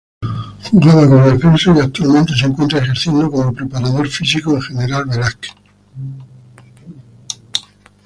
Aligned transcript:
Jugaba 0.73 1.05
como 1.07 1.29
defensa 1.29 1.71
y 1.75 1.79
actualmente 1.79 2.33
se 2.33 2.47
encuentra 2.47 2.79
ejerciendo 2.79 3.29
como 3.29 3.53
preparador 3.53 4.07
físico 4.09 4.55
en 4.55 4.61
General 4.63 5.05
Velásquez. 5.05 5.51